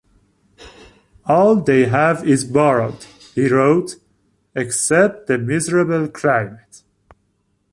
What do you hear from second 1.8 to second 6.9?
have is borrowed," he wrote, "except the miserable climate.